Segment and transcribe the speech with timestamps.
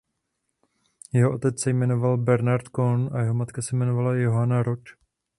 [1.13, 4.79] Jeho otec se jmenoval Bernard Kohn a jeho matka se jmenovala Johanna rod.